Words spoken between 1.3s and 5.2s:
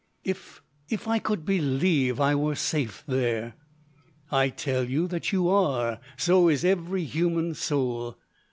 believe I were safe there." "I tell you